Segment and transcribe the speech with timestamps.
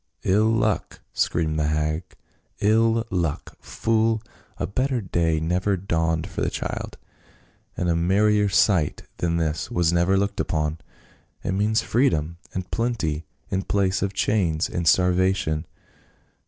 [0.23, 2.01] "111 luck!" screamed the hag."
[2.59, 3.55] 111 luck!
[3.61, 4.19] Fool!
[4.57, 6.97] A better day never dawned for the child,
[7.77, 10.79] and a mer rier sight than this was never looked upon.
[11.43, 15.67] It means freedom and plenty in place of chains and starvation.